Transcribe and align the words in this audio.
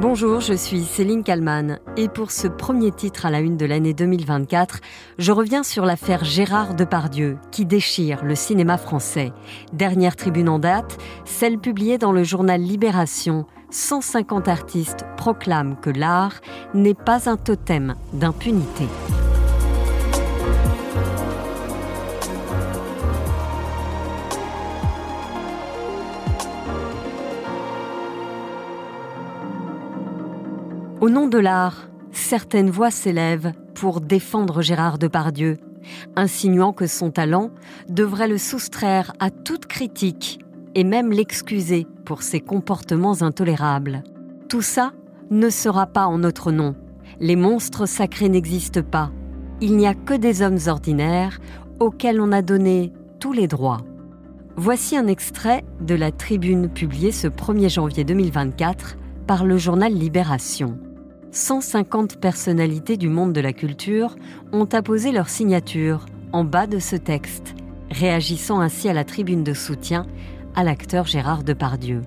Bonjour, 0.00 0.40
je 0.40 0.54
suis 0.54 0.84
Céline 0.84 1.24
Kalman 1.24 1.80
et 1.96 2.06
pour 2.06 2.30
ce 2.30 2.46
premier 2.46 2.92
titre 2.92 3.26
à 3.26 3.30
la 3.30 3.40
une 3.40 3.56
de 3.56 3.66
l'année 3.66 3.94
2024, 3.94 4.78
je 5.18 5.32
reviens 5.32 5.64
sur 5.64 5.84
l'affaire 5.84 6.24
Gérard 6.24 6.74
Depardieu 6.74 7.36
qui 7.50 7.66
déchire 7.66 8.24
le 8.24 8.36
cinéma 8.36 8.78
français. 8.78 9.32
Dernière 9.72 10.14
tribune 10.14 10.48
en 10.50 10.60
date, 10.60 10.98
celle 11.24 11.58
publiée 11.58 11.98
dans 11.98 12.12
le 12.12 12.22
journal 12.22 12.60
Libération. 12.60 13.44
150 13.70 14.46
artistes 14.46 15.04
proclament 15.16 15.74
que 15.82 15.90
l'art 15.90 16.40
n'est 16.74 16.94
pas 16.94 17.28
un 17.28 17.36
totem 17.36 17.96
d'impunité. 18.12 18.86
Au 31.00 31.10
nom 31.10 31.28
de 31.28 31.38
l'art, 31.38 31.88
certaines 32.10 32.70
voix 32.70 32.90
s'élèvent 32.90 33.52
pour 33.74 34.00
défendre 34.00 34.62
Gérard 34.62 34.98
Depardieu, 34.98 35.58
insinuant 36.16 36.72
que 36.72 36.88
son 36.88 37.12
talent 37.12 37.50
devrait 37.88 38.26
le 38.26 38.36
soustraire 38.36 39.12
à 39.20 39.30
toute 39.30 39.66
critique 39.66 40.40
et 40.74 40.82
même 40.82 41.12
l'excuser 41.12 41.86
pour 42.04 42.22
ses 42.24 42.40
comportements 42.40 43.22
intolérables. 43.22 44.02
Tout 44.48 44.60
ça 44.60 44.90
ne 45.30 45.50
sera 45.50 45.86
pas 45.86 46.06
en 46.06 46.18
notre 46.18 46.50
nom. 46.50 46.74
Les 47.20 47.36
monstres 47.36 47.86
sacrés 47.86 48.28
n'existent 48.28 48.82
pas. 48.82 49.12
Il 49.60 49.76
n'y 49.76 49.86
a 49.86 49.94
que 49.94 50.14
des 50.14 50.42
hommes 50.42 50.58
ordinaires 50.66 51.38
auxquels 51.78 52.20
on 52.20 52.32
a 52.32 52.42
donné 52.42 52.92
tous 53.20 53.32
les 53.32 53.46
droits. 53.46 53.82
Voici 54.56 54.96
un 54.96 55.06
extrait 55.06 55.64
de 55.80 55.94
la 55.94 56.10
tribune 56.10 56.68
publiée 56.68 57.12
ce 57.12 57.28
1er 57.28 57.72
janvier 57.72 58.02
2024 58.02 58.96
par 59.28 59.44
le 59.44 59.58
journal 59.58 59.92
Libération. 59.92 60.76
150 61.32 62.16
personnalités 62.20 62.96
du 62.96 63.08
monde 63.08 63.32
de 63.32 63.40
la 63.40 63.52
culture 63.52 64.16
ont 64.52 64.64
apposé 64.64 65.12
leur 65.12 65.28
signature 65.28 66.06
en 66.32 66.44
bas 66.44 66.66
de 66.66 66.78
ce 66.78 66.96
texte, 66.96 67.54
réagissant 67.90 68.60
ainsi 68.60 68.88
à 68.88 68.92
la 68.92 69.04
tribune 69.04 69.44
de 69.44 69.52
soutien 69.52 70.06
à 70.54 70.64
l'acteur 70.64 71.06
Gérard 71.06 71.44
Depardieu. 71.44 72.02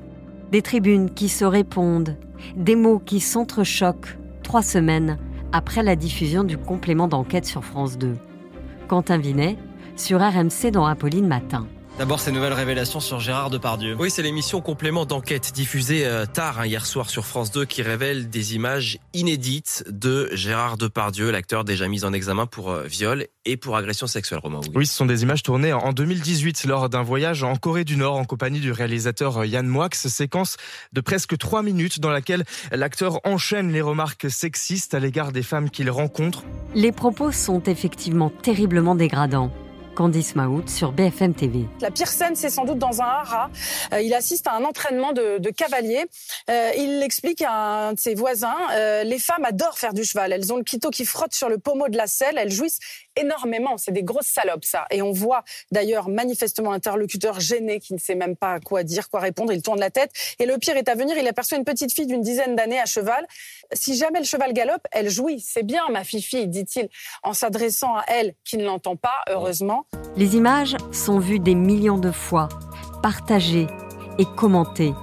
Des 0.51 0.61
tribunes 0.61 1.11
qui 1.11 1.29
se 1.29 1.45
répondent, 1.45 2.17
des 2.55 2.75
mots 2.75 2.99
qui 2.99 3.19
s'entrechoquent 3.19 4.17
trois 4.43 4.63
semaines 4.63 5.17
après 5.51 5.83
la 5.83 5.95
diffusion 5.95 6.43
du 6.43 6.57
complément 6.57 7.07
d'enquête 7.07 7.45
sur 7.45 7.63
France 7.63 7.97
2. 7.97 8.15
Quentin 8.87 9.17
Vinet, 9.17 9.57
sur 9.95 10.19
RMC 10.19 10.71
dans 10.71 10.85
Apolline 10.85 11.27
Matin. 11.27 11.67
D'abord, 11.97 12.19
ces 12.19 12.31
nouvelles 12.31 12.53
révélations 12.53 12.99
sur 12.99 13.19
Gérard 13.19 13.49
Depardieu. 13.49 13.95
Oui, 13.99 14.09
c'est 14.09 14.23
l'émission 14.23 14.61
complément 14.61 15.05
d'enquête 15.05 15.51
diffusée 15.53 16.05
euh, 16.05 16.25
tard 16.25 16.59
hein, 16.59 16.65
hier 16.65 16.85
soir 16.85 17.09
sur 17.09 17.25
France 17.25 17.51
2 17.51 17.65
qui 17.65 17.81
révèle 17.81 18.29
des 18.29 18.55
images 18.55 18.97
inédites 19.13 19.83
de 19.87 20.29
Gérard 20.31 20.77
Depardieu, 20.77 21.31
l'acteur 21.31 21.63
déjà 21.63 21.87
mis 21.87 22.05
en 22.05 22.13
examen 22.13 22.45
pour 22.45 22.71
euh, 22.71 22.83
viol 22.83 23.27
et 23.45 23.57
pour 23.57 23.75
agression 23.75 24.07
sexuelle, 24.07 24.39
Romain. 24.39 24.61
Oui. 24.73 24.87
ce 24.87 24.95
sont 24.95 25.05
des 25.05 25.23
images 25.23 25.43
tournées 25.43 25.73
en 25.73 25.91
2018 25.91 26.65
lors 26.65 26.89
d'un 26.89 27.03
voyage 27.03 27.43
en 27.43 27.55
Corée 27.55 27.83
du 27.83 27.97
Nord 27.97 28.15
en 28.15 28.25
compagnie 28.25 28.61
du 28.61 28.71
réalisateur 28.71 29.39
euh, 29.39 29.45
Yann 29.45 29.67
Moix. 29.67 29.89
Séquence 29.91 30.57
de 30.93 31.01
presque 31.01 31.37
trois 31.37 31.61
minutes 31.61 31.99
dans 31.99 32.09
laquelle 32.09 32.45
l'acteur 32.71 33.19
enchaîne 33.25 33.71
les 33.71 33.81
remarques 33.81 34.31
sexistes 34.31 34.93
à 34.93 34.99
l'égard 34.99 35.31
des 35.31 35.43
femmes 35.43 35.69
qu'il 35.69 35.89
rencontre. 35.89 36.43
Les 36.73 36.91
propos 36.91 37.31
sont 37.31 37.61
effectivement 37.63 38.29
terriblement 38.29 38.95
dégradants. 38.95 39.51
Candice 39.95 40.35
Maout 40.35 40.67
sur 40.67 40.91
BFM 40.91 41.33
TV. 41.33 41.65
La 41.81 41.91
pire 41.91 42.07
scène, 42.07 42.35
c'est 42.35 42.49
sans 42.49 42.65
doute 42.65 42.79
dans 42.79 43.01
un 43.01 43.05
haras. 43.05 43.49
Euh, 43.93 44.01
il 44.01 44.13
assiste 44.13 44.47
à 44.47 44.55
un 44.55 44.63
entraînement 44.63 45.13
de, 45.13 45.37
de 45.37 45.49
cavalier. 45.49 46.05
Euh, 46.49 46.71
il 46.77 47.01
explique 47.03 47.41
à 47.41 47.87
un 47.89 47.93
de 47.93 47.99
ses 47.99 48.15
voisins 48.15 48.55
euh, 48.73 49.03
les 49.03 49.19
femmes 49.19 49.45
adorent 49.45 49.77
faire 49.77 49.93
du 49.93 50.03
cheval. 50.03 50.31
Elles 50.31 50.51
ont 50.53 50.57
le 50.57 50.63
clito 50.63 50.89
qui 50.89 51.05
frotte 51.05 51.33
sur 51.33 51.49
le 51.49 51.57
pommeau 51.57 51.89
de 51.89 51.97
la 51.97 52.07
selle. 52.07 52.37
Elles 52.37 52.51
jouissent 52.51 52.79
énormément. 53.15 53.77
C'est 53.77 53.91
des 53.91 54.03
grosses 54.03 54.27
salopes, 54.27 54.65
ça. 54.65 54.85
Et 54.91 55.01
on 55.01 55.11
voit 55.11 55.43
d'ailleurs 55.71 56.09
manifestement 56.09 56.71
interlocuteur 56.71 57.39
gêné 57.39 57.79
qui 57.79 57.93
ne 57.93 57.99
sait 57.99 58.15
même 58.15 58.35
pas 58.35 58.59
quoi 58.59 58.83
dire, 58.83 59.09
quoi 59.09 59.19
répondre. 59.19 59.51
Il 59.53 59.61
tourne 59.61 59.79
la 59.79 59.89
tête. 59.89 60.11
Et 60.39 60.45
le 60.45 60.57
pire 60.57 60.77
est 60.77 60.89
à 60.89 60.95
venir. 60.95 61.17
Il 61.17 61.27
aperçoit 61.27 61.57
une 61.57 61.65
petite 61.65 61.93
fille 61.93 62.07
d'une 62.07 62.21
dizaine 62.21 62.55
d'années 62.55 62.79
à 62.79 62.85
cheval. 62.85 63.25
Si 63.73 63.95
jamais 63.95 64.19
le 64.19 64.25
cheval 64.25 64.53
galope, 64.53 64.85
elle 64.91 65.09
jouit. 65.09 65.39
C'est 65.39 65.63
bien, 65.63 65.81
ma 65.89 66.03
fille, 66.03 66.47
dit-il, 66.47 66.89
en 67.23 67.33
s'adressant 67.33 67.95
à 67.95 68.03
elle 68.07 68.35
qui 68.43 68.57
ne 68.57 68.63
l'entend 68.63 68.95
pas, 68.95 69.13
heureusement. 69.29 69.85
Les 70.15 70.35
images 70.35 70.75
sont 70.91 71.19
vues 71.19 71.39
des 71.39 71.55
millions 71.55 71.97
de 71.97 72.11
fois, 72.11 72.49
partagées 73.01 73.67
et 74.17 74.25
commentées. 74.37 74.93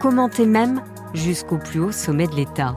Commentées 0.00 0.46
même 0.46 0.82
jusqu'au 1.14 1.58
plus 1.58 1.80
haut 1.80 1.92
sommet 1.92 2.26
de 2.26 2.34
l'État. 2.34 2.76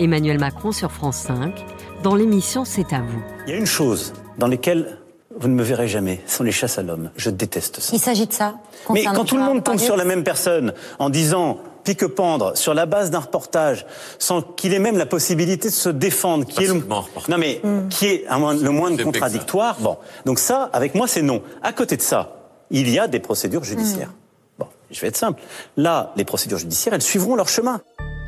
Emmanuel 0.00 0.38
Macron 0.38 0.72
sur 0.72 0.90
France 0.90 1.18
5, 1.18 1.64
dans 2.04 2.14
l'émission 2.14 2.64
C'est 2.64 2.92
à 2.92 3.00
vous. 3.00 3.22
Il 3.46 3.52
y 3.52 3.56
a 3.56 3.58
une 3.58 3.66
chose 3.66 4.12
dans 4.38 4.46
laquelle 4.46 4.98
vous 5.36 5.48
ne 5.48 5.54
me 5.54 5.64
verrez 5.64 5.88
jamais, 5.88 6.20
ce 6.26 6.36
sont 6.36 6.44
les 6.44 6.52
chasses 6.52 6.78
à 6.78 6.82
l'homme. 6.82 7.10
Je 7.16 7.30
déteste 7.30 7.80
ça. 7.80 7.90
Il 7.92 7.98
s'agit 7.98 8.26
de 8.26 8.32
ça. 8.32 8.54
Mais 8.90 9.02
quand 9.02 9.24
tout 9.24 9.36
le 9.36 9.42
monde 9.42 9.64
tombe 9.64 9.78
sur 9.78 9.96
la 9.96 10.04
même 10.04 10.22
personne 10.22 10.74
en 11.00 11.10
disant 11.10 11.58
pique-pendre 11.82 12.56
sur 12.56 12.72
la 12.72 12.86
base 12.86 13.10
d'un 13.10 13.18
reportage 13.18 13.84
sans 14.18 14.42
qu'il 14.42 14.72
ait 14.74 14.78
même 14.78 14.96
la 14.96 15.06
possibilité 15.06 15.68
de 15.68 15.74
se 15.74 15.88
défendre, 15.88 16.46
qui 16.46 16.64
est 16.64 16.68
le, 16.68 16.74
non 16.74 17.38
mais 17.38 17.60
mm. 17.64 17.88
qui 17.88 18.06
est 18.06 18.26
le 18.28 18.70
moins 18.70 18.96
contradictoire. 18.96 19.76
Bon, 19.80 19.96
donc 20.24 20.38
ça, 20.38 20.70
avec 20.72 20.94
moi, 20.94 21.08
c'est 21.08 21.22
non. 21.22 21.42
À 21.62 21.72
côté 21.72 21.96
de 21.96 22.02
ça, 22.02 22.36
il 22.70 22.88
y 22.88 22.98
a 22.98 23.08
des 23.08 23.18
procédures 23.18 23.64
judiciaires. 23.64 24.08
Mm. 24.08 24.60
Bon, 24.60 24.66
je 24.90 25.00
vais 25.00 25.08
être 25.08 25.16
simple. 25.16 25.42
Là, 25.76 26.12
les 26.16 26.24
procédures 26.24 26.58
judiciaires, 26.58 26.94
elles 26.94 27.02
suivront 27.02 27.34
leur 27.34 27.48
chemin. 27.48 27.80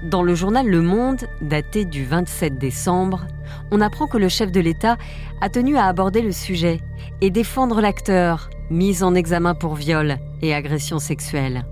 Dans 0.03 0.23
le 0.23 0.34
journal 0.34 0.69
Le 0.69 0.83
Monde, 0.83 1.27
daté 1.41 1.87
du 1.87 2.05
27 2.05 2.59
décembre, 2.59 3.27
on 3.71 3.81
apprend 3.81 4.07
que 4.07 4.19
le 4.19 4.29
chef 4.29 4.53
de 4.53 4.61
l'État 4.61 4.99
a 5.41 5.49
tenu 5.49 5.77
à 5.79 5.87
aborder 5.87 6.21
le 6.21 6.33
sujet 6.33 6.81
et 7.23 7.31
défendre 7.31 7.81
l'acteur, 7.81 8.51
mis 8.71 9.03
en 9.03 9.15
examen 9.15 9.55
pour 9.55 9.75
viol 9.75 10.19
et 10.43 10.55
agression 10.55 10.99
sexuelle. 10.99 11.65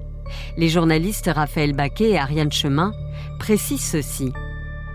Les 0.57 0.71
journalistes 0.71 1.31
Raphaël 1.33 1.75
Baquet 1.75 2.13
et 2.13 2.19
Ariane 2.19 2.51
Chemin 2.51 2.93
précisent 3.39 3.91
ceci. 3.91 4.33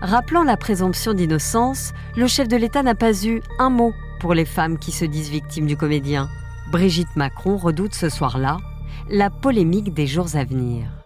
Rappelant 0.02 0.42
la 0.42 0.56
présomption 0.56 1.14
d'innocence, 1.14 1.92
le 2.16 2.26
chef 2.26 2.48
de 2.48 2.56
l'État 2.56 2.82
n'a 2.82 2.96
pas 2.96 3.24
eu 3.24 3.42
un 3.60 3.70
mot 3.70 3.92
pour 4.18 4.34
les 4.34 4.44
femmes 4.44 4.76
qui 4.76 4.90
se 4.90 5.04
disent 5.04 5.30
victimes 5.30 5.66
du 5.66 5.76
comédien. 5.76 6.28
Brigitte 6.72 7.14
Macron 7.14 7.56
redoute 7.56 7.94
ce 7.94 8.08
soir-là 8.08 8.58
la 9.08 9.30
polémique 9.30 9.94
des 9.94 10.06
jours 10.06 10.34
à 10.34 10.44
venir. 10.44 10.99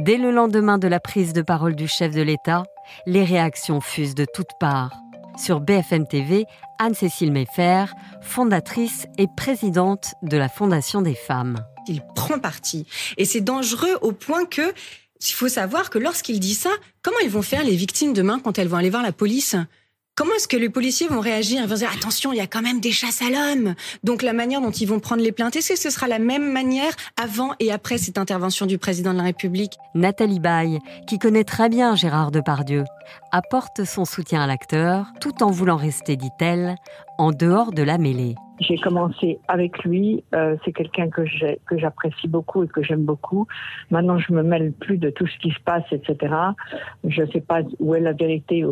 Dès 0.00 0.16
le 0.16 0.30
lendemain 0.30 0.78
de 0.78 0.86
la 0.86 1.00
prise 1.00 1.32
de 1.32 1.42
parole 1.42 1.74
du 1.74 1.88
chef 1.88 2.14
de 2.14 2.22
l'État, 2.22 2.62
les 3.06 3.24
réactions 3.24 3.80
fusent 3.80 4.14
de 4.14 4.26
toutes 4.32 4.52
parts. 4.60 4.92
Sur 5.36 5.60
BFM 5.60 6.06
TV, 6.06 6.44
Anne-Cécile 6.78 7.32
Meffer, 7.32 7.86
fondatrice 8.22 9.08
et 9.18 9.26
présidente 9.36 10.14
de 10.22 10.36
la 10.36 10.48
Fondation 10.48 11.02
des 11.02 11.16
femmes. 11.16 11.56
Il 11.88 12.00
prend 12.14 12.38
parti. 12.38 12.86
Et 13.16 13.24
c'est 13.24 13.40
dangereux 13.40 13.98
au 14.00 14.12
point 14.12 14.44
que, 14.44 14.72
il 15.20 15.32
faut 15.32 15.48
savoir 15.48 15.90
que 15.90 15.98
lorsqu'il 15.98 16.38
dit 16.38 16.54
ça, 16.54 16.70
comment 17.02 17.18
ils 17.24 17.30
vont 17.30 17.42
faire 17.42 17.64
les 17.64 17.74
victimes 17.74 18.12
demain 18.12 18.38
quand 18.38 18.56
elles 18.58 18.68
vont 18.68 18.76
aller 18.76 18.90
voir 18.90 19.02
la 19.02 19.10
police? 19.10 19.56
Comment 20.18 20.34
est-ce 20.34 20.48
que 20.48 20.56
les 20.56 20.68
policiers 20.68 21.06
vont 21.06 21.20
réagir? 21.20 21.62
Ils 21.62 21.68
vont 21.68 21.76
dire 21.76 21.92
attention, 21.96 22.32
il 22.32 22.38
y 22.38 22.40
a 22.40 22.48
quand 22.48 22.60
même 22.60 22.80
des 22.80 22.90
chasses 22.90 23.22
à 23.22 23.30
l'homme. 23.30 23.76
Donc 24.02 24.22
la 24.22 24.32
manière 24.32 24.60
dont 24.60 24.72
ils 24.72 24.88
vont 24.88 24.98
prendre 24.98 25.22
les 25.22 25.30
plaintes, 25.30 25.54
est-ce 25.54 25.74
que 25.74 25.78
ce 25.78 25.90
sera 25.90 26.08
la 26.08 26.18
même 26.18 26.50
manière 26.50 26.92
avant 27.16 27.52
et 27.60 27.70
après 27.70 27.98
cette 27.98 28.18
intervention 28.18 28.66
du 28.66 28.78
président 28.78 29.12
de 29.12 29.18
la 29.18 29.22
République? 29.22 29.74
Nathalie 29.94 30.40
Baye, 30.40 30.80
qui 31.06 31.20
connaît 31.20 31.44
très 31.44 31.68
bien 31.68 31.94
Gérard 31.94 32.32
Depardieu, 32.32 32.82
apporte 33.30 33.84
son 33.84 34.04
soutien 34.04 34.42
à 34.42 34.48
l'acteur 34.48 35.06
tout 35.20 35.40
en 35.44 35.52
voulant 35.52 35.76
rester, 35.76 36.16
dit-elle, 36.16 36.74
en 37.16 37.30
dehors 37.30 37.70
de 37.70 37.84
la 37.84 37.96
mêlée. 37.96 38.34
J'ai 38.60 38.76
commencé 38.76 39.38
avec 39.46 39.84
lui. 39.84 40.24
Euh, 40.34 40.56
c'est 40.64 40.72
quelqu'un 40.72 41.08
que 41.08 41.24
j'apprécie 41.76 42.28
beaucoup 42.28 42.64
et 42.64 42.68
que 42.68 42.82
j'aime 42.82 43.04
beaucoup. 43.04 43.46
Maintenant, 43.90 44.18
je 44.18 44.32
me 44.32 44.42
mêle 44.42 44.72
plus 44.72 44.98
de 44.98 45.10
tout 45.10 45.26
ce 45.26 45.38
qui 45.38 45.50
se 45.50 45.60
passe, 45.64 45.84
etc. 45.92 46.34
Je 47.04 47.22
ne 47.22 47.26
sais 47.30 47.40
pas 47.40 47.60
où 47.78 47.94
est 47.94 48.00
la 48.00 48.12
vérité 48.12 48.64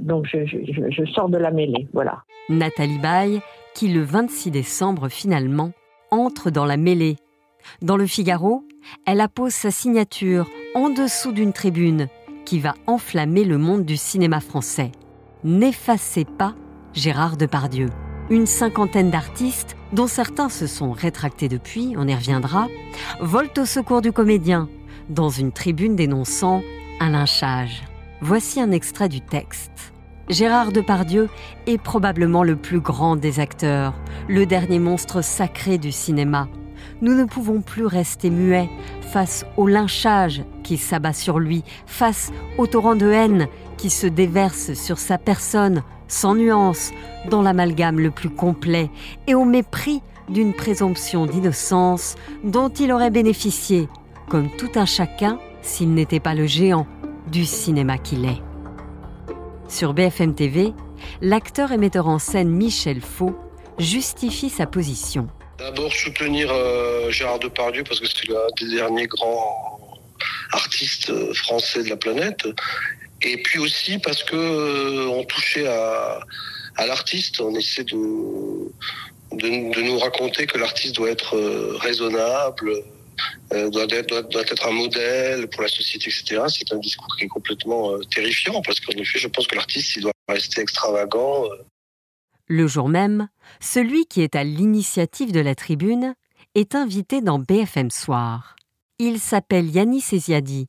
donc, 0.00 0.26
je, 0.26 1.04
sors 1.14 1.28
de 1.28 1.38
la 1.38 1.50
mêlée. 1.50 1.88
Voilà. 1.92 2.22
Nathalie 2.48 2.98
Baye, 2.98 3.40
qui 3.74 3.88
le 3.88 4.02
26 4.02 4.50
décembre 4.50 5.08
finalement 5.08 5.72
entre 6.10 6.50
dans 6.50 6.64
la 6.64 6.76
mêlée. 6.76 7.16
Dans 7.80 7.96
le 7.96 8.06
Figaro, 8.06 8.64
elle 9.06 9.20
appose 9.20 9.52
sa 9.52 9.70
signature 9.70 10.48
en 10.74 10.90
dessous 10.90 11.32
d'une 11.32 11.52
tribune 11.52 12.08
qui 12.44 12.58
va 12.58 12.74
enflammer 12.86 13.44
le 13.44 13.58
monde 13.58 13.84
du 13.84 13.96
cinéma 13.96 14.40
français. 14.40 14.90
N'effacez 15.44 16.24
pas 16.24 16.54
Gérard 16.92 17.36
Depardieu 17.36 17.88
une 18.32 18.46
cinquantaine 18.46 19.10
d'artistes, 19.10 19.76
dont 19.92 20.06
certains 20.06 20.48
se 20.48 20.66
sont 20.66 20.92
rétractés 20.92 21.50
depuis, 21.50 21.94
on 21.98 22.08
y 22.08 22.14
reviendra, 22.14 22.66
volent 23.20 23.50
au 23.58 23.66
secours 23.66 24.00
du 24.00 24.10
comédien, 24.10 24.70
dans 25.10 25.28
une 25.28 25.52
tribune 25.52 25.96
dénonçant 25.96 26.62
un 26.98 27.10
lynchage. 27.10 27.82
Voici 28.22 28.58
un 28.58 28.70
extrait 28.70 29.10
du 29.10 29.20
texte. 29.20 29.92
Gérard 30.30 30.72
Depardieu 30.72 31.28
est 31.66 31.76
probablement 31.76 32.42
le 32.42 32.56
plus 32.56 32.80
grand 32.80 33.16
des 33.16 33.38
acteurs, 33.38 33.92
le 34.28 34.46
dernier 34.46 34.78
monstre 34.78 35.22
sacré 35.22 35.76
du 35.76 35.92
cinéma. 35.92 36.48
Nous 37.02 37.12
ne 37.12 37.24
pouvons 37.24 37.60
plus 37.60 37.84
rester 37.84 38.30
muets 38.30 38.70
face 39.02 39.44
au 39.58 39.66
lynchage 39.66 40.42
qui 40.62 40.78
s'abat 40.78 41.12
sur 41.12 41.38
lui, 41.38 41.64
face 41.84 42.32
au 42.56 42.66
torrent 42.66 42.96
de 42.96 43.10
haine 43.10 43.48
qui 43.76 43.90
se 43.90 44.06
déverse 44.06 44.72
sur 44.72 44.96
sa 44.96 45.18
personne, 45.18 45.82
sans 46.12 46.34
nuance, 46.34 46.92
dans 47.30 47.42
l'amalgame 47.42 47.98
le 47.98 48.10
plus 48.10 48.28
complet, 48.28 48.90
et 49.26 49.34
au 49.34 49.44
mépris 49.44 50.02
d'une 50.28 50.52
présomption 50.52 51.26
d'innocence 51.26 52.16
dont 52.44 52.68
il 52.68 52.92
aurait 52.92 53.10
bénéficié, 53.10 53.88
comme 54.28 54.54
tout 54.56 54.70
un 54.74 54.86
chacun, 54.86 55.38
s'il 55.62 55.94
n'était 55.94 56.20
pas 56.20 56.34
le 56.34 56.46
géant 56.46 56.86
du 57.28 57.46
cinéma 57.46 57.96
qu'il 57.96 58.26
est. 58.26 58.42
Sur 59.68 59.94
BFM 59.94 60.34
TV, 60.34 60.74
l'acteur 61.22 61.72
et 61.72 61.78
metteur 61.78 62.08
en 62.08 62.18
scène 62.18 62.50
Michel 62.50 63.00
Faux 63.00 63.34
justifie 63.78 64.50
sa 64.50 64.66
position. 64.66 65.28
D'abord 65.58 65.92
soutenir 65.92 66.50
euh, 66.52 67.10
Gérard 67.10 67.38
Depardieu 67.38 67.84
parce 67.84 68.00
que 68.00 68.06
c'est 68.06 68.28
l'un 68.28 68.46
des 68.60 68.76
derniers 68.76 69.06
grands 69.06 69.98
artistes 70.52 71.08
euh, 71.08 71.32
français 71.32 71.84
de 71.84 71.88
la 71.88 71.96
planète. 71.96 72.46
Et 73.22 73.36
puis 73.38 73.58
aussi 73.58 73.98
parce 73.98 74.22
que 74.24 74.36
euh, 74.36 75.08
on 75.08 75.24
touchait 75.24 75.66
à, 75.66 76.20
l'artiste, 76.78 77.40
on 77.40 77.54
essaie 77.54 77.84
de, 77.84 77.96
de, 79.32 79.82
nous 79.82 79.98
raconter 79.98 80.46
que 80.46 80.58
l'artiste 80.58 80.96
doit 80.96 81.10
être 81.10 81.36
raisonnable, 81.80 82.72
doit, 83.50 83.84
être, 83.90 84.08
doit, 84.08 84.22
doit, 84.22 84.42
être 84.42 84.66
un 84.66 84.72
modèle 84.72 85.48
pour 85.48 85.62
la 85.62 85.68
société, 85.68 86.10
etc. 86.10 86.42
C'est 86.48 86.72
un 86.72 86.78
discours 86.78 87.14
qui 87.16 87.24
est 87.24 87.28
complètement 87.28 87.98
terrifiant 88.14 88.60
parce 88.62 88.80
qu'en 88.80 88.92
effet, 88.92 89.18
je 89.18 89.28
pense 89.28 89.46
que 89.46 89.54
l'artiste, 89.54 89.96
il 89.96 90.02
doit 90.02 90.12
rester 90.28 90.60
extravagant. 90.60 91.44
Le 92.48 92.66
jour 92.66 92.88
même, 92.88 93.28
celui 93.60 94.06
qui 94.06 94.22
est 94.22 94.34
à 94.34 94.44
l'initiative 94.44 95.32
de 95.32 95.40
la 95.40 95.54
tribune 95.54 96.14
est 96.54 96.74
invité 96.74 97.20
dans 97.20 97.38
BFM 97.38 97.90
Soir. 97.90 98.56
Il 98.98 99.18
s'appelle 99.20 99.70
Yannis 99.70 100.04
Eziadi. 100.12 100.66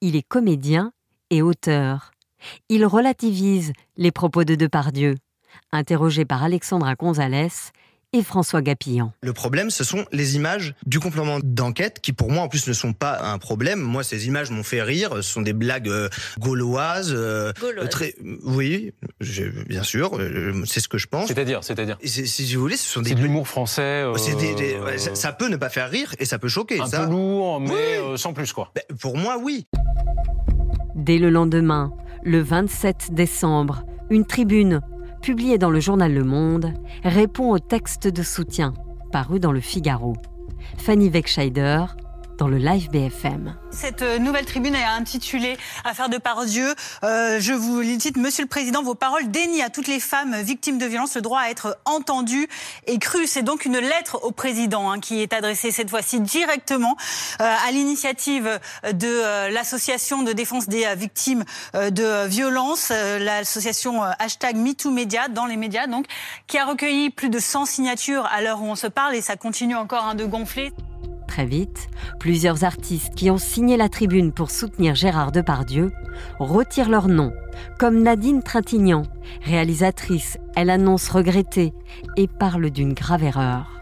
Il 0.00 0.16
est 0.16 0.26
comédien 0.26 0.92
et 1.30 1.42
auteur. 1.42 2.12
Il 2.68 2.86
relativise 2.86 3.72
les 3.96 4.10
propos 4.10 4.44
de 4.44 4.54
Depardieu. 4.54 5.16
Interrogé 5.72 6.24
par 6.24 6.42
Alexandra 6.42 6.94
Gonzalez, 6.94 7.72
et 8.12 8.22
François 8.22 8.60
Gapillan. 8.60 9.12
Le 9.22 9.32
problème, 9.32 9.70
ce 9.70 9.84
sont 9.84 10.04
les 10.10 10.34
images 10.34 10.74
du 10.84 10.98
complément 10.98 11.38
d'enquête 11.42 12.00
qui, 12.00 12.12
pour 12.12 12.30
moi, 12.30 12.42
en 12.42 12.48
plus, 12.48 12.66
ne 12.66 12.72
sont 12.72 12.92
pas 12.92 13.20
un 13.22 13.38
problème. 13.38 13.80
Moi, 13.80 14.02
ces 14.02 14.26
images 14.26 14.50
m'ont 14.50 14.64
fait 14.64 14.82
rire. 14.82 15.14
Ce 15.16 15.22
sont 15.22 15.42
des 15.42 15.52
blagues 15.52 15.88
euh, 15.88 16.08
gauloises. 16.38 17.12
Euh, 17.14 17.52
très, 17.88 18.16
oui, 18.42 18.92
je, 19.20 19.44
bien 19.64 19.84
sûr, 19.84 20.18
euh, 20.18 20.62
c'est 20.66 20.80
ce 20.80 20.88
que 20.88 20.98
je 20.98 21.06
pense. 21.06 21.28
C'est-à-dire, 21.28 21.62
c'est-à-dire. 21.62 21.98
Si 22.04 22.54
vous 22.54 22.60
voulez, 22.60 22.76
ce 22.76 22.88
sont 22.88 23.02
des. 23.02 23.14
de 23.14 23.20
l'humour 23.20 23.46
français. 23.46 24.02
Euh, 24.04 24.14
des, 24.38 24.54
des, 24.54 24.78
ouais, 24.78 24.98
ça, 24.98 25.14
ça, 25.14 25.32
peut 25.32 25.48
ne 25.48 25.56
pas 25.56 25.68
faire 25.68 25.88
rire 25.88 26.14
et 26.18 26.24
ça 26.24 26.38
peut 26.38 26.48
choquer. 26.48 26.80
Un 26.80 26.86
ça. 26.86 27.04
peu 27.04 27.10
lourd, 27.10 27.60
mais 27.60 28.00
oui. 28.00 28.18
sans 28.18 28.32
plus, 28.32 28.52
quoi. 28.52 28.72
Ben, 28.74 28.82
pour 28.98 29.16
moi, 29.16 29.38
oui. 29.40 29.66
Dès 30.94 31.18
le 31.18 31.30
lendemain, 31.30 31.92
le 32.24 32.40
27 32.40 33.10
décembre, 33.12 33.84
une 34.10 34.24
tribune 34.24 34.80
publié 35.22 35.58
dans 35.58 35.70
le 35.70 35.80
journal 35.80 36.12
Le 36.12 36.24
Monde, 36.24 36.72
répond 37.04 37.50
au 37.50 37.58
texte 37.58 38.08
de 38.08 38.22
soutien 38.22 38.74
paru 39.12 39.40
dans 39.40 39.52
le 39.52 39.60
Figaro. 39.60 40.14
Fanny 40.76 41.08
Weckscheider, 41.08 41.84
dans 42.40 42.48
le 42.48 42.56
live 42.56 42.90
BFM. 42.90 43.54
Cette 43.70 44.00
euh, 44.00 44.18
nouvelle 44.18 44.46
tribune 44.46 44.74
est 44.74 44.82
intitulée 44.82 45.58
Affaire 45.84 46.08
de 46.08 46.16
Pardieu. 46.16 46.74
Euh, 47.04 47.38
je 47.38 47.52
vous 47.52 47.80
le 47.80 48.00
Monsieur 48.18 48.44
le 48.44 48.48
Président, 48.48 48.82
vos 48.82 48.94
paroles 48.94 49.30
dénient 49.30 49.62
à 49.62 49.68
toutes 49.68 49.86
les 49.86 50.00
femmes 50.00 50.34
victimes 50.40 50.78
de 50.78 50.86
violences 50.86 51.16
le 51.16 51.20
droit 51.20 51.40
à 51.40 51.50
être 51.50 51.78
entendues 51.84 52.48
et 52.86 52.98
crues. 52.98 53.26
C'est 53.26 53.42
donc 53.42 53.66
une 53.66 53.76
lettre 53.76 54.20
au 54.22 54.30
Président 54.30 54.90
hein, 54.90 55.00
qui 55.00 55.20
est 55.20 55.34
adressée 55.34 55.70
cette 55.70 55.90
fois-ci 55.90 56.20
directement 56.20 56.96
euh, 57.42 57.54
à 57.68 57.70
l'initiative 57.72 58.58
de 58.84 59.06
euh, 59.06 59.50
l'association 59.50 60.22
de 60.22 60.32
défense 60.32 60.66
des 60.66 60.86
euh, 60.86 60.94
victimes 60.94 61.44
de 61.74 62.26
violences, 62.26 62.90
l'association 62.90 64.02
hashtag 64.18 64.56
MeTooMedia 64.56 65.28
dans 65.28 65.44
les 65.44 65.56
médias, 65.56 65.86
donc, 65.86 66.06
qui 66.46 66.56
a 66.56 66.64
recueilli 66.64 67.10
plus 67.10 67.28
de 67.28 67.38
100 67.38 67.66
signatures 67.66 68.26
à 68.26 68.40
l'heure 68.40 68.62
où 68.62 68.66
on 68.66 68.76
se 68.76 68.86
parle 68.86 69.14
et 69.14 69.20
ça 69.20 69.36
continue 69.36 69.76
encore 69.76 70.04
hein, 70.04 70.14
de 70.14 70.24
gonfler. 70.24 70.72
Très 71.30 71.46
vite, 71.46 71.88
plusieurs 72.18 72.64
artistes 72.64 73.14
qui 73.14 73.30
ont 73.30 73.38
signé 73.38 73.76
la 73.76 73.88
tribune 73.88 74.32
pour 74.32 74.50
soutenir 74.50 74.96
Gérard 74.96 75.30
Depardieu 75.30 75.92
retirent 76.40 76.88
leur 76.88 77.06
nom, 77.06 77.32
comme 77.78 78.02
Nadine 78.02 78.42
Trintignant, 78.42 79.04
réalisatrice, 79.44 80.38
elle 80.56 80.70
annonce 80.70 81.08
regretter 81.08 81.72
et 82.16 82.26
parle 82.26 82.70
d'une 82.70 82.94
grave 82.94 83.22
erreur. 83.22 83.78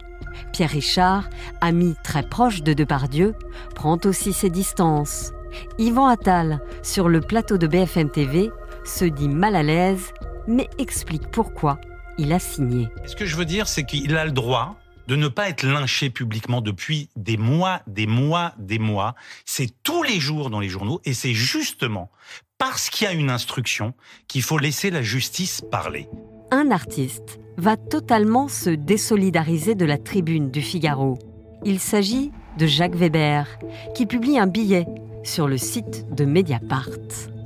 Pierre 0.53 0.69
Richard, 0.69 1.31
ami 1.63 1.95
très 2.05 2.23
proche 2.23 2.63
de 2.63 2.75
Depardieu, 2.75 3.35
prend 3.75 3.97
aussi 4.05 4.35
ses 4.35 4.51
distances. 4.51 5.33
Yvan 5.79 6.07
Attal, 6.07 6.61
sur 6.83 7.09
le 7.09 7.23
plateau 7.23 7.57
de 7.57 7.67
BFM 7.67 8.11
TV, 8.11 8.51
se 8.85 9.07
dit 9.07 9.31
mal 9.31 9.57
à 9.57 9.63
l'aise, 9.63 10.13
mais 10.47 10.69
explique 10.77 11.31
pourquoi 11.31 11.81
il 12.19 12.35
a 12.35 12.41
signé. 12.41 12.91
Ce 13.07 13.17
que 13.17 13.25
je 13.25 13.37
veux 13.37 13.47
dire, 13.47 13.69
c'est 13.69 13.85
qu'il 13.85 14.15
a 14.19 14.27
le 14.27 14.33
droit 14.33 14.77
de 15.09 15.17
ne 15.17 15.29
pas 15.29 15.49
être 15.49 15.65
lynché 15.65 16.11
publiquement 16.11 16.61
depuis 16.61 17.09
des 17.17 17.39
mois, 17.39 17.81
des 17.87 18.07
mois, 18.07 18.53
des 18.59 18.79
mois. 18.79 19.15
C'est 19.47 19.71
tous 19.83 20.03
les 20.03 20.21
jours 20.21 20.51
dans 20.51 20.61
les 20.61 20.69
journaux 20.69 21.01
et 21.07 21.15
c'est 21.15 21.33
justement 21.33 22.11
parce 22.59 22.91
qu'il 22.91 23.07
y 23.07 23.11
a 23.11 23.15
une 23.15 23.31
instruction 23.31 23.95
qu'il 24.29 24.43
faut 24.43 24.59
laisser 24.59 24.91
la 24.91 25.01
justice 25.01 25.63
parler. 25.71 26.09
Un 26.51 26.71
artiste 26.71 27.41
va 27.57 27.79
totalement 27.79 28.49
se 28.49 28.69
désolidariser 28.69 29.75
de 29.75 29.87
la 29.87 29.97
tribune 29.97 30.51
du 30.51 30.61
Figaro. 30.61 31.19
Il 31.65 31.81
s'agit 31.81 32.31
de 32.59 32.67
Jacques 32.67 32.95
Weber, 32.95 33.47
qui 33.95 34.05
publie 34.05 34.39
un 34.39 34.47
billet 34.47 34.87
sur 35.25 35.49
le 35.49 35.57
site 35.57 36.07
de 36.15 36.27
Mediapart. 36.27 36.89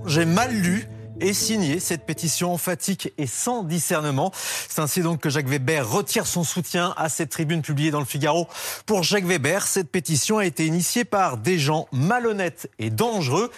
J'ai 0.07 0.25
mal 0.25 0.53
lu 0.53 0.89
et 1.23 1.33
signé 1.33 1.81
cette 1.81 2.05
pétition 2.05 2.53
emphatique 2.53 3.13
et 3.17 3.27
sans 3.27 3.63
discernement. 3.63 4.33
C'est 4.35 4.81
ainsi 4.81 5.01
donc 5.01 5.21
que 5.21 5.31
Jacques 5.31 5.49
Weber 5.49 5.89
retire 5.89 6.27
son 6.27 6.45
soutien 6.45 6.93
à 6.97 7.09
cette 7.09 7.31
tribune 7.31 7.63
publiée 7.63 7.91
dans 7.91 8.01
le 8.01 8.05
Figaro. 8.05 8.49
Pour 8.85 9.03
Jacques 9.03 9.25
Weber, 9.25 9.67
cette 9.67 9.91
pétition 9.91 10.39
a 10.39 10.45
été 10.45 10.67
initiée 10.67 11.05
par 11.05 11.39
des 11.39 11.59
gens 11.59 11.87
malhonnêtes 11.93 12.69
et 12.79 12.91
dangereux. 12.91 13.51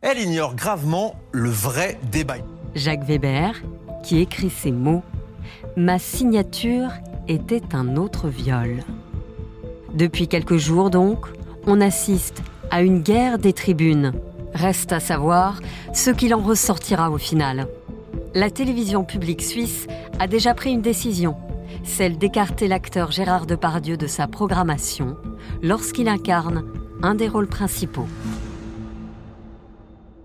Elle 0.00 0.18
ignore 0.18 0.54
gravement 0.54 1.14
le 1.32 1.48
vrai 1.48 1.98
débat. 2.10 2.36
Jacques 2.74 3.04
Weber, 3.04 3.62
qui 4.02 4.18
écrit 4.20 4.50
ces 4.50 4.72
mots 4.72 5.02
Ma 5.76 5.98
signature 5.98 6.90
était 7.28 7.74
un 7.74 7.96
autre 7.96 8.28
viol. 8.28 8.82
Depuis 9.94 10.28
quelques 10.28 10.56
jours 10.56 10.90
donc, 10.90 11.26
on 11.66 11.80
assiste 11.80 12.42
à 12.70 12.82
une 12.82 13.00
guerre 13.00 13.38
des 13.38 13.52
tribunes. 13.52 14.12
Reste 14.54 14.92
à 14.92 15.00
savoir 15.00 15.60
ce 15.92 16.10
qu'il 16.10 16.34
en 16.34 16.40
ressortira 16.40 17.10
au 17.10 17.18
final. 17.18 17.68
La 18.34 18.50
télévision 18.50 19.04
publique 19.04 19.42
suisse 19.42 19.86
a 20.18 20.26
déjà 20.26 20.54
pris 20.54 20.72
une 20.72 20.82
décision, 20.82 21.36
celle 21.82 22.18
d'écarter 22.18 22.68
l'acteur 22.68 23.10
Gérard 23.10 23.46
Depardieu 23.46 23.96
de 23.96 24.06
sa 24.06 24.26
programmation 24.26 25.16
lorsqu'il 25.62 26.08
incarne 26.08 26.64
un 27.02 27.14
des 27.14 27.28
rôles 27.28 27.48
principaux. 27.48 28.06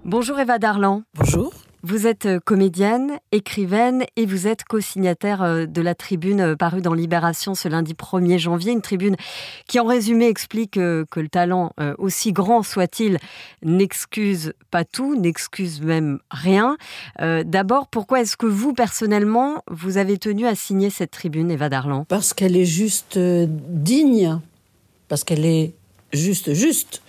Bonjour 0.06 0.40
Eva 0.40 0.60
Darlan. 0.60 1.04
Bonjour. 1.16 1.52
Vous 1.82 2.08
êtes 2.08 2.28
comédienne, 2.44 3.20
écrivaine 3.32 4.04
et 4.18 4.26
vous 4.26 4.48
êtes 4.48 4.66
co-signataire 4.66 5.66
de 5.66 5.82
la 5.82 5.96
tribune 5.96 6.58
parue 6.58 6.82
dans 6.82 6.94
Libération 6.94 7.56
ce 7.56 7.70
lundi 7.70 7.94
1er 7.94 8.38
janvier. 8.38 8.74
Une 8.74 8.82
tribune 8.82 9.16
qui, 9.66 9.80
en 9.80 9.86
résumé, 9.86 10.28
explique 10.28 10.72
que 10.74 11.06
le 11.16 11.30
talent, 11.30 11.72
aussi 11.98 12.34
grand 12.34 12.64
soit-il, 12.64 13.18
n'excuse 13.64 14.54
pas 14.72 14.84
tout, 14.84 15.16
n'excuse 15.16 15.82
même 15.82 16.20
rien. 16.30 16.76
D'abord, 17.18 17.88
pourquoi 17.88 18.22
est-ce 18.22 18.36
que 18.36 18.46
vous, 18.46 18.74
personnellement, 18.74 19.64
vous 19.72 19.98
avez 19.98 20.18
tenu 20.18 20.48
à 20.48 20.56
signer 20.56 20.90
cette 20.90 21.12
tribune, 21.12 21.50
Eva 21.50 21.70
Darlan? 21.70 22.04
Parce 22.10 22.34
qu'elle 22.34 22.58
est 22.58 22.66
juste 22.66 23.18
digne, 23.18 24.40
parce 25.08 25.24
qu'elle 25.24 25.46
est 25.46 25.74
juste 26.12 26.54
juste. 26.54 27.02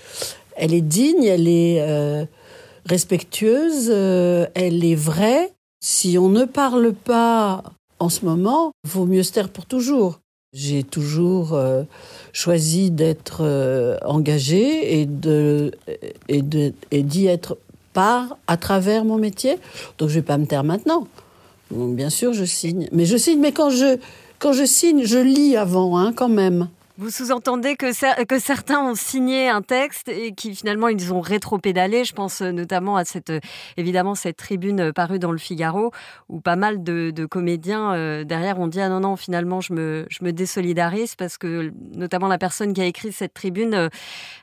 Elle 0.55 0.75
est 0.75 0.81
digne, 0.81 1.25
elle 1.25 1.49
est... 1.49 1.81
Euh 1.81 2.25
respectueuse, 2.87 3.89
euh, 3.91 4.47
elle 4.55 4.85
est 4.85 4.95
vraie. 4.95 5.53
Si 5.83 6.19
on 6.19 6.29
ne 6.29 6.45
parle 6.45 6.93
pas 6.93 7.63
en 7.99 8.09
ce 8.09 8.25
moment, 8.25 8.73
vaut 8.87 9.07
mieux 9.07 9.23
se 9.23 9.33
taire 9.33 9.49
pour 9.49 9.67
toujours. 9.67 10.21
J'ai 10.53 10.83
toujours 10.83 11.55
euh, 11.55 11.85
choisi 12.33 12.91
d'être 12.91 13.43
euh, 13.43 13.97
engagée 14.05 15.01
et 15.01 15.07
de 15.07 15.71
et 16.29 16.43
de 16.43 16.73
et 16.91 17.03
d'y 17.05 17.27
être 17.29 17.57
par 17.93 18.37
à 18.49 18.57
travers 18.57 19.05
mon 19.05 19.17
métier. 19.17 19.59
Donc 19.99 20.09
je 20.09 20.15
vais 20.15 20.23
pas 20.23 20.39
me 20.39 20.47
taire 20.47 20.65
maintenant. 20.65 21.07
Donc, 21.71 21.95
bien 21.95 22.11
sûr, 22.11 22.33
je 22.33 22.45
signe, 22.45 22.89
mais 22.91 23.05
je 23.05 23.17
signe. 23.17 23.39
Mais 23.39 23.53
quand 23.53 23.71
je 23.71 23.99
quand 24.41 24.53
je 24.53 24.65
signe, 24.65 25.05
je 25.05 25.19
lis 25.19 25.57
avant, 25.57 25.99
hein, 25.99 26.13
quand 26.13 26.29
même. 26.29 26.69
Vous 27.00 27.09
sous-entendez 27.09 27.76
que, 27.76 27.95
certains 27.95 28.78
ont 28.78 28.95
signé 28.95 29.49
un 29.49 29.62
texte 29.62 30.11
et 30.11 30.33
qui 30.35 30.54
finalement 30.54 30.88
ils 30.88 31.14
ont 31.14 31.23
rétro-pédalé. 31.23 32.04
Je 32.04 32.12
pense 32.12 32.42
notamment 32.42 32.97
à 32.99 33.07
cette, 33.07 33.33
évidemment, 33.78 34.14
cette 34.14 34.37
tribune 34.37 34.92
parue 34.92 35.19
dans 35.19 35.33
le 35.33 35.38
Figaro 35.38 35.92
où 36.28 36.40
pas 36.40 36.57
mal 36.57 36.83
de, 36.83 37.25
comédiens 37.25 37.95
euh, 37.95 38.25
derrière 38.25 38.61
ont 38.61 38.66
dit 38.66 38.83
ah 38.83 38.90
non 38.90 39.00
non 39.00 39.16
finalement 39.16 39.62
je 39.62 39.73
me, 39.73 40.04
je 40.11 40.23
me 40.23 40.33
désolidarise 40.33 41.14
parce 41.14 41.38
que 41.38 41.73
notamment 41.95 42.28
la 42.28 42.37
personne 42.37 42.75
qui 42.75 42.83
a 42.83 42.85
écrit 42.85 43.12
cette 43.12 43.33
tribune 43.33 43.73
euh, 43.73 43.88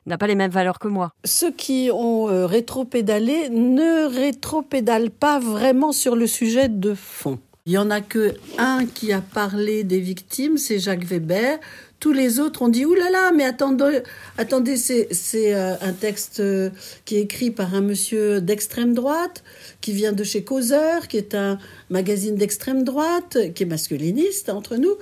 n'a 0.07 0.17
pas 0.17 0.25
les 0.25 0.33
mêmes 0.33 0.49
valeurs 0.49 0.79
que 0.79 0.87
moi. 0.87 1.13
Ceux 1.25 1.51
qui 1.51 1.91
ont 1.93 2.27
euh, 2.27 2.47
rétro-pédalé 2.47 3.49
ne 3.51 4.07
rétro-pédalent 4.07 5.11
pas 5.11 5.37
vraiment 5.37 5.91
sur 5.91 6.15
le 6.15 6.25
sujet 6.25 6.69
de 6.69 6.95
fond. 6.95 7.37
Il 7.67 7.73
y 7.73 7.77
en 7.77 7.91
a 7.91 7.99
que 7.99 8.33
un 8.57 8.85
qui 8.85 9.11
a 9.11 9.19
parlé 9.19 9.83
des 9.83 9.99
victimes, 9.99 10.57
c'est 10.57 10.79
Jacques 10.79 11.03
Weber. 11.03 11.59
Tous 11.99 12.13
les 12.13 12.39
autres 12.39 12.61
ont 12.61 12.67
dit 12.67 12.85
Ouh 12.85 12.93
là 12.93 13.09
là, 13.09 13.31
mais 13.31 13.43
attendez, 13.43 14.01
attendez 14.37 14.77
c'est, 14.77 15.07
euh, 15.53 15.73
un 15.81 15.93
texte 15.93 16.39
euh, 16.39 16.69
qui 17.05 17.15
est 17.15 17.21
écrit 17.21 17.49
par 17.49 17.73
un 17.73 17.81
monsieur 17.81 18.39
d'extrême 18.39 18.93
droite, 18.93 19.43
qui 19.81 19.93
vient 19.93 20.13
de 20.13 20.23
chez 20.23 20.43
Causeur, 20.43 21.07
qui 21.07 21.17
est 21.17 21.33
un 21.33 21.57
magazine 21.89 22.35
d'extrême 22.35 22.83
droite, 22.83 23.37
qui 23.55 23.63
est 23.63 23.67
masculiniste 23.67 24.49
entre 24.49 24.75
nous. 24.75 24.95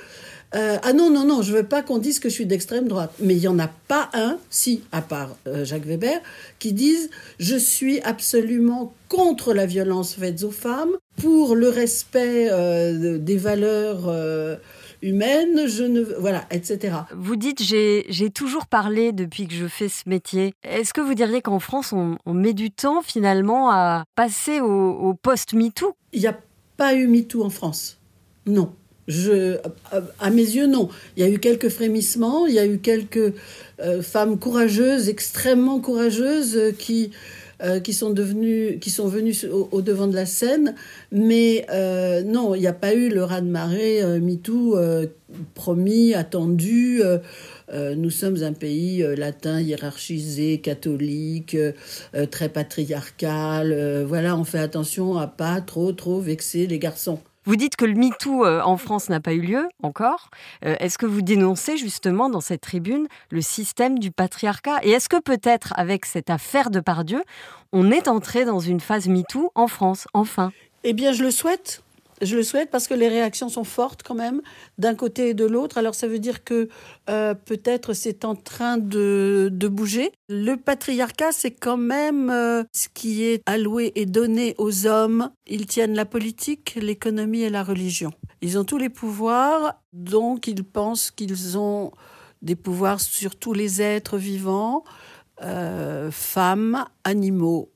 Euh, 0.54 0.78
ah 0.84 0.94
non, 0.94 1.10
non, 1.10 1.26
non, 1.26 1.42
je 1.42 1.52
veux 1.52 1.66
pas 1.66 1.82
qu'on 1.82 1.98
dise 1.98 2.20
que 2.20 2.30
je 2.30 2.34
suis 2.34 2.46
d'extrême 2.46 2.88
droite. 2.88 3.12
Mais 3.20 3.36
il 3.36 3.42
n'y 3.42 3.48
en 3.50 3.60
a 3.60 3.68
pas 3.68 4.10
un, 4.14 4.38
si, 4.50 4.84
à 4.94 5.02
part 5.02 5.36
Jacques 5.64 5.86
Weber, 5.86 6.22
qui 6.60 6.72
dise 6.72 7.10
je 7.40 7.58
suis 7.58 8.00
absolument 8.02 8.94
contre 9.10 9.54
la 9.54 9.66
violence 9.66 10.14
faite 10.14 10.44
aux 10.44 10.52
femmes, 10.52 10.96
pour 11.18 11.56
le 11.56 11.68
respect 11.68 12.50
des 13.20 13.38
valeurs 13.38 14.10
humaines, 15.06 15.68
je 15.68 15.84
ne, 15.84 16.02
voilà, 16.02 16.46
etc. 16.52 16.96
Vous 17.16 17.36
dites 17.36 17.62
j'ai 17.62 18.30
toujours 18.32 18.66
parlé 18.66 19.12
depuis 19.12 19.48
que 19.48 19.54
je 19.54 19.68
fais 19.68 19.88
ce 19.88 20.10
métier. 20.10 20.54
Est-ce 20.64 20.94
que 20.94 21.02
vous 21.02 21.14
diriez 21.14 21.42
qu'en 21.42 21.60
France 21.60 21.94
on, 21.94 22.34
met 22.34 22.54
du 22.54 22.72
temps 22.72 23.02
finalement 23.02 23.70
à 23.70 24.04
passer 24.16 24.60
au, 24.60 24.92
au 24.92 25.14
post-MeToo? 25.14 25.96
Il 26.12 26.22
n'y 26.22 26.28
a 26.28 26.38
pas 26.76 26.96
eu 26.96 27.08
MeToo 27.08 27.44
en 27.44 27.50
France. 27.50 28.00
Non. 28.46 28.74
Je, 29.08 29.58
à 30.20 30.30
mes 30.32 30.42
yeux, 30.42 30.66
non. 30.66 30.90
Il 31.16 31.24
y 31.24 31.26
a 31.26 31.30
eu 31.30 31.38
quelques 31.38 31.70
frémissements, 31.70 32.48
il 32.48 32.56
y 32.56 32.60
a 32.60 32.66
eu 32.66 32.80
quelques 32.80 33.34
euh, 33.80 34.02
femmes 34.02 34.40
courageuses, 34.40 35.10
extrêmement 35.10 35.80
courageuses, 35.80 36.58
euh, 36.58 36.72
qui, 36.72 37.12
euh, 37.64 37.80
qui 37.80 37.94
sont 37.94 38.10
devenues, 38.10 38.80
qui 38.80 38.90
sont 38.90 39.08
venues 39.08 39.36
au, 39.72 39.82
devant 39.82 40.08
de 40.08 40.16
la 40.16 40.26
scène. 40.26 40.76
Mais 41.12 41.66
non, 42.26 42.56
il 42.56 42.62
n'y 42.62 42.68
a 42.68 42.74
pas 42.74 42.94
eu 42.94 43.10
le 43.10 43.24
raz-de-marée 43.24 44.20
MeToo 44.20 44.78
promis, 45.54 46.14
attendu. 46.14 47.02
nous 47.74 48.10
sommes 48.10 48.44
un 48.44 48.54
pays 48.54 49.06
latin, 49.16 49.62
hiérarchisé, 49.62 50.60
catholique, 50.60 51.58
très 52.32 52.50
patriarcal. 52.50 54.04
voilà, 54.08 54.38
on 54.38 54.44
fait 54.44 54.60
attention 54.60 55.18
à 55.18 55.28
pas 55.28 55.62
trop, 55.62 55.92
trop 55.92 56.20
vexer 56.20 56.68
les 56.68 56.80
garçons. 56.80 57.20
Vous 57.46 57.56
dites 57.56 57.76
que 57.76 57.86
le 57.86 57.94
MeToo 57.94 58.44
euh, 58.44 58.62
en 58.62 58.76
France 58.76 59.08
n'a 59.10 59.20
pas 59.20 59.34
eu 59.34 59.42
lieu 59.42 59.68
encore. 59.84 60.32
Euh, 60.66 60.76
est-ce 60.80 60.98
que 60.98 61.06
vous 61.06 61.22
dénoncez 61.22 61.78
justement 61.78 62.28
dans 62.30 62.42
cette 62.42 62.62
tribune 62.62 63.08
le 63.30 63.42
système 63.42 64.00
du 64.00 64.10
patriarcat? 64.10 64.80
Et 64.82 64.90
est-ce 64.90 65.10
que 65.10 65.20
peut-être 65.20 65.72
avec 65.76 66.06
cette 66.06 66.32
affaire 66.32 66.72
de 66.72 66.80
Pardieu, 66.80 67.24
on 67.72 67.92
est 67.92 68.08
entré 68.08 68.46
dans 68.46 68.60
une 68.60 68.80
phase 68.80 69.08
MeToo 69.08 69.52
en 69.54 69.68
France, 69.68 70.08
enfin 70.14 70.52
Eh 70.84 70.94
bien, 70.94 71.12
je 71.12 71.24
le 71.24 71.30
souhaite. 71.30 71.85
Je 72.22 72.38
le 72.38 72.44
souhaite 72.44 72.72
parce 72.72 72.88
que 72.88 72.94
les 72.94 73.10
réactions 73.10 73.50
sont 73.50 73.64
fortes 73.66 74.02
quand 74.04 74.16
même, 74.16 74.42
d'un 74.78 74.96
côté 74.96 75.30
et 75.30 75.34
de 75.34 75.46
l'autre. 75.46 75.78
Alors 75.78 75.96
ça 75.96 76.08
veut 76.08 76.20
dire 76.20 76.44
que 76.44 76.70
euh, 77.10 77.34
peut-être 77.34 77.94
c'est 77.94 78.24
en 78.24 78.36
train 78.36 78.78
de, 78.78 79.50
bouger. 79.70 80.12
Le 80.30 80.56
patriarcat, 80.56 81.32
c'est 81.32 81.52
quand 81.52 81.78
même 81.78 82.30
euh, 82.30 82.64
ce 82.74 82.88
qui 82.94 83.24
est 83.24 83.42
alloué 83.46 83.92
et 83.96 84.06
donné 84.06 84.56
aux 84.58 84.88
hommes. 84.88 85.30
Ils 85.48 85.66
tiennent 85.66 85.96
la 85.96 86.06
politique, 86.06 86.78
l'économie 86.80 87.42
et 87.42 87.50
la 87.50 87.64
religion. 87.64 88.12
Ils 88.42 88.58
ont 88.58 88.64
tous 88.64 88.78
les 88.78 88.90
pouvoirs, 88.90 89.82
donc 89.92 90.48
ils 90.48 90.64
pensent 90.64 91.12
qu'ils 91.12 91.58
ont 91.58 91.92
des 92.42 92.56
pouvoirs 92.56 93.02
sur 93.02 93.36
tous 93.36 93.54
les 93.54 93.82
êtres 93.82 94.18
vivants, 94.18 94.84
euh, 95.42 96.12
femmes, 96.12 96.86
animaux 97.04 97.72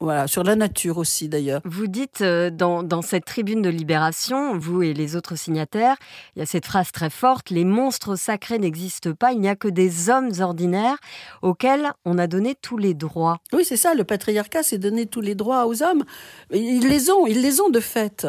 voilà, 0.00 0.26
sur 0.26 0.42
la 0.42 0.56
nature 0.56 0.98
aussi 0.98 1.28
d'ailleurs. 1.28 1.60
Vous 1.64 1.86
dites 1.86 2.20
euh, 2.20 2.50
dans, 2.50 3.02
cette 3.02 3.24
tribune 3.24 3.62
de 3.62 3.70
libération, 3.70 4.58
vous 4.58 4.82
et 4.82 4.92
les 4.92 5.16
autres 5.16 5.36
signataires, 5.36 5.96
il 6.34 6.40
y 6.40 6.42
a 6.42 6.46
cette 6.46 6.66
phrase 6.66 6.92
très 6.92 7.10
forte, 7.10 7.50
les 7.50 7.64
monstres 7.64 8.16
sacrés 8.16 8.58
n'existent 8.58 9.14
pas, 9.14 9.32
il 9.32 9.40
n'y 9.40 9.48
a 9.48 9.56
que 9.56 9.68
des 9.68 10.10
hommes 10.10 10.32
ordinaires 10.40 10.98
auxquels 11.42 11.92
on 12.04 12.18
a 12.18 12.26
donné 12.26 12.54
tous 12.54 12.76
les 12.76 12.94
droits. 12.94 13.38
Oui, 13.52 13.64
c'est 13.64 13.76
ça, 13.76 13.94
le 13.94 14.04
patriarcat, 14.04 14.62
c'est 14.62 14.78
donner 14.78 15.06
tous 15.06 15.20
les 15.20 15.34
droits 15.34 15.66
aux 15.66 15.82
hommes. 15.82 16.04
Ils 16.52 16.88
les 16.88 17.10
ont, 17.10 17.26
ils 17.26 17.40
les 17.40 17.60
ont 17.60 17.70
de 17.70 17.80
fait. 17.80 18.26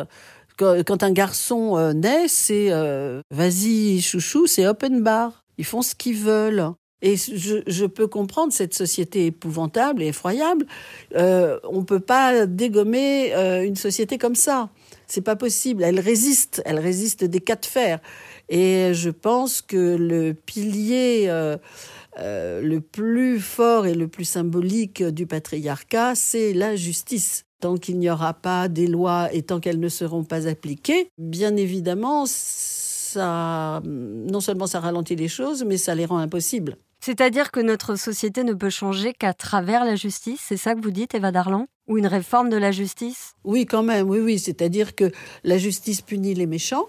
Quand 0.57 1.03
un 1.03 1.11
garçon 1.11 1.77
euh, 1.77 1.91
naît, 1.91 2.29
c'est 2.29 2.71
euh, 2.71 3.21
vas-y 3.29 4.01
chouchou, 4.01 4.47
c'est 4.47 4.65
open 4.65 5.03
bar. 5.03 5.43
Ils 5.57 5.65
font 5.65 5.81
ce 5.81 5.95
qu'ils 5.95 6.17
veulent. 6.17 6.71
Et 7.05 7.17
je, 7.17 7.85
peux 7.85 8.07
comprendre 8.07 8.51
cette 8.51 8.73
société 8.73 9.27
épouvantable 9.27 10.01
et 10.01 10.07
effroyable. 10.07 10.65
Euh, 11.15 11.59
on 11.69 11.81
ne 11.81 11.85
peut 11.85 11.99
pas 11.99 12.47
dégommer 12.47 13.31
euh, 13.35 13.63
une 13.63 13.75
société 13.75 14.17
comme 14.17 14.33
ça. 14.33 14.69
C'est 15.05 15.21
pas 15.21 15.35
possible. 15.35 15.83
Elle 15.83 15.99
résiste. 15.99 16.63
Elle 16.65 16.79
résiste 16.79 17.23
des 17.23 17.41
cas 17.41 17.57
de 17.57 17.65
fer. 17.67 17.99
Et 18.49 18.89
je 18.95 19.11
pense 19.11 19.61
que 19.61 19.95
le 19.95 20.33
pilier 20.33 21.27
euh, 21.29 21.57
le 22.17 22.79
plus 22.79 23.39
fort 23.39 23.85
et 23.85 23.93
le 23.93 24.07
plus 24.07 24.25
symbolique 24.25 25.03
du 25.03 25.27
patriarcat, 25.27 26.15
c'est 26.15 26.53
la 26.53 26.75
justice. 26.75 27.43
Tant 27.59 27.77
qu'il 27.77 27.99
n'y 27.99 28.09
aura 28.09 28.33
pas 28.33 28.67
des 28.67 28.87
lois 28.87 29.31
et 29.31 29.43
tant 29.43 29.59
qu'elles 29.59 29.79
ne 29.79 29.89
seront 29.89 30.23
pas 30.23 30.47
appliquées, 30.47 31.09
bien 31.19 31.55
évidemment, 31.55 32.25
non 33.15 34.39
seulement 34.39 34.65
ça 34.65 34.79
ralentit 34.79 35.15
les 35.15 35.27
choses, 35.27 35.63
mais 35.63 35.77
ça 35.77 35.93
les 35.93 36.05
rend 36.05 36.17
impossibles. 36.17 36.77
C'est-à-dire 37.05 37.51
que 37.51 37.59
notre 37.59 37.97
société 37.97 38.43
ne 38.43 38.53
peut 38.53 38.71
changer 38.71 39.13
qu'à 39.13 39.35
travers 39.35 39.85
la 39.85 39.95
justice, 39.95 40.41
c'est 40.43 40.57
ça 40.57 40.73
que 40.73 40.81
vous 40.81 40.89
dites, 40.89 41.13
Eva 41.13 41.31
Darlan? 41.31 41.67
Ou 41.87 41.99
une 41.99 42.07
réforme 42.07 42.49
de 42.49 42.57
la 42.57 42.71
justice? 42.71 43.35
Oui, 43.43 43.67
quand 43.67 43.83
même, 43.83 44.09
oui, 44.09 44.17
oui. 44.21 44.39
C'est-à-dire 44.39 44.95
que 44.95 45.11
la 45.43 45.59
justice 45.59 46.01
punit 46.01 46.33
les 46.33 46.47
méchants, 46.47 46.87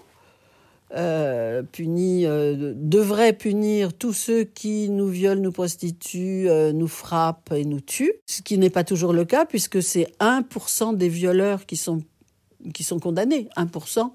euh, 0.95 1.61
punit, 1.61 2.25
euh, 2.25 2.73
devrait 2.75 3.33
punir 3.33 3.93
tous 3.93 4.13
ceux 4.13 4.43
qui 4.43 4.89
nous 4.89 5.07
violent, 5.07 5.39
nous 5.39 5.51
prostituent, 5.51 6.49
euh, 6.49 6.71
nous 6.71 6.87
frappent 6.87 7.51
et 7.51 7.63
nous 7.63 7.81
tuent, 7.81 8.13
ce 8.25 8.41
qui 8.41 8.57
n'est 8.57 8.71
pas 8.71 8.83
toujours 8.83 9.13
le 9.13 9.23
cas 9.23 9.45
puisque 9.45 9.83
c'est 9.83 10.07
1% 10.19 10.97
des 10.97 11.09
violeurs 11.09 11.67
qui 11.67 11.77
sont, 11.77 12.01
qui 12.73 12.83
sont 12.83 12.97
condamnés, 12.97 13.49
1% 13.55 14.11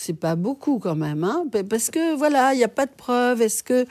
c'est 0.00 0.14
pas 0.14 0.36
beaucoup 0.36 0.78
quand 0.78 0.94
même, 0.94 1.24
hein 1.24 1.46
parce 1.68 1.90
que 1.90 2.14
voilà, 2.14 2.54
il 2.54 2.58
n'y 2.58 2.64
a 2.64 2.68
pas 2.68 2.86
de 2.86 2.92
preuves. 2.96 3.42
Est-ce 3.42 3.64
que, 3.64 3.84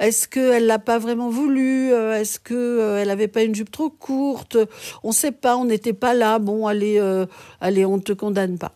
est-ce 0.00 0.26
qu'elle 0.26 0.66
l'a 0.66 0.80
pas 0.80 0.98
vraiment 0.98 1.30
voulu 1.30 1.92
euh, 1.92 2.18
Est-ce 2.18 2.40
que 2.40 2.52
euh, 2.54 3.00
elle 3.00 3.10
avait 3.10 3.28
pas 3.28 3.44
une 3.44 3.54
jupe 3.54 3.70
trop 3.70 3.88
courte? 3.88 4.58
On 5.04 5.10
ne 5.10 5.14
sait 5.14 5.30
pas, 5.30 5.56
on 5.56 5.64
n'était 5.64 5.92
pas 5.92 6.14
là. 6.14 6.40
Bon, 6.40 6.66
allez, 6.66 6.98
euh, 6.98 7.26
allez, 7.60 7.86
on 7.86 8.00
te 8.00 8.12
condamne 8.12 8.58
pas. 8.58 8.72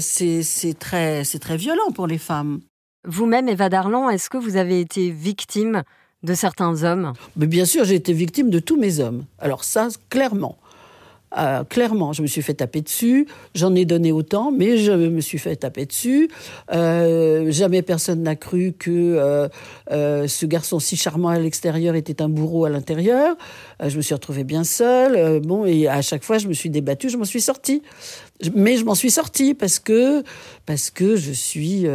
c'est 0.00 0.42
très, 0.80 1.22
c'est 1.22 1.38
très 1.38 1.56
violent 1.56 1.92
pour 1.94 2.08
les 2.08 2.18
femmes. 2.18 2.60
Vous-même, 3.06 3.48
Eva 3.48 3.68
Darlan, 3.68 4.10
est-ce 4.10 4.28
que 4.28 4.36
vous 4.36 4.56
avez 4.56 4.80
été 4.80 5.10
victime 5.10 5.84
de 6.24 6.34
certains 6.34 6.82
hommes? 6.82 7.12
Mais 7.36 7.46
Bien 7.46 7.66
sûr, 7.66 7.84
j'ai 7.84 7.94
été 7.94 8.12
victime 8.12 8.50
de 8.50 8.58
tous 8.58 8.76
mes 8.76 8.98
hommes. 8.98 9.26
Alors 9.38 9.62
ça, 9.62 9.86
clairement. 10.10 10.58
Euh, 11.36 11.64
clairement, 11.64 12.12
je 12.12 12.22
me 12.22 12.26
suis 12.26 12.42
fait 12.42 12.54
taper 12.54 12.80
dessus. 12.80 13.26
J'en 13.54 13.74
ai 13.74 13.84
donné 13.84 14.12
autant, 14.12 14.52
mais 14.52 14.76
je 14.78 14.92
me 14.92 15.20
suis 15.20 15.38
fait 15.38 15.56
taper 15.56 15.86
dessus. 15.86 16.30
Euh, 16.72 17.50
jamais 17.50 17.82
personne 17.82 18.22
n'a 18.22 18.36
cru 18.36 18.72
que 18.72 18.90
euh, 19.90 20.28
ce 20.28 20.46
garçon 20.46 20.78
si 20.78 20.96
charmant 20.96 21.28
à 21.28 21.38
l'extérieur 21.38 21.94
était 21.94 22.22
un 22.22 22.28
bourreau 22.28 22.64
à 22.64 22.70
l'intérieur. 22.70 23.36
je 23.84 23.96
me 23.96 24.02
suis 24.02 24.14
retrouvée 24.14 24.44
bien 24.44 24.64
seule. 24.64 25.40
bon, 25.40 25.64
et 25.64 25.88
à 25.88 26.02
chaque 26.02 26.22
fois, 26.22 26.38
je 26.38 26.48
me 26.48 26.52
suis 26.52 26.70
débattue, 26.70 27.08
je 27.08 27.16
m'en 27.16 27.24
suis 27.24 27.40
sortie. 27.40 27.82
Mais 28.54 28.76
je 28.76 28.84
m'en 28.84 28.94
suis 28.94 29.10
sortie 29.10 29.54
parce 29.54 29.78
que 29.78 30.22
parce 30.66 30.90
que 30.90 31.16
je 31.16 31.32
suis 31.32 31.86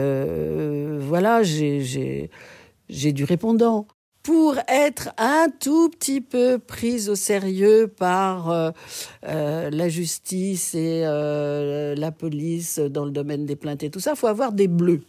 voilà, 0.99 1.43
j'ai 1.43 2.29
j'ai 2.89 3.13
du 3.13 3.23
répondant 3.23 3.87
pour 4.29 4.59
être 4.67 5.09
un 5.17 5.47
tout 5.59 5.89
petit 5.89 6.21
peu 6.21 6.59
prise 6.59 7.09
au 7.09 7.15
sérieux 7.15 7.87
par 7.87 8.51
euh, 8.51 8.69
euh, 9.27 9.71
la 9.71 9.89
justice 9.89 10.75
et 10.75 11.01
euh, 11.03 11.95
la 11.95 12.11
police 12.11 12.77
dans 12.77 13.05
le 13.05 13.11
domaine 13.11 13.47
des 13.47 13.55
plaintes 13.55 13.81
et 13.81 13.89
tout 13.89 13.99
ça, 13.99 14.13
faut 14.13 14.27
avoir 14.27 14.51
des 14.51 14.67
bleus. 14.67 15.01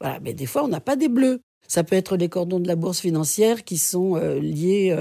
Voilà, 0.00 0.18
mais 0.20 0.32
des 0.32 0.46
fois, 0.46 0.64
on 0.64 0.68
n'a 0.68 0.80
pas 0.80 0.96
des 0.96 1.10
bleus. 1.10 1.40
Ça 1.68 1.84
peut 1.84 1.94
être 1.94 2.16
les 2.16 2.30
cordons 2.30 2.58
de 2.58 2.66
la 2.66 2.74
bourse 2.74 3.00
financière 3.00 3.64
qui 3.64 3.76
sont 3.76 4.14
liés 4.14 4.96